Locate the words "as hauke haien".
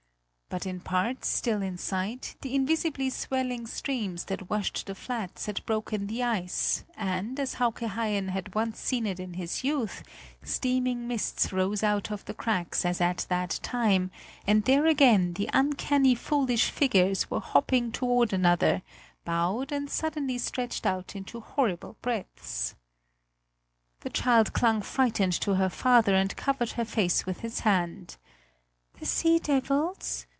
7.39-8.27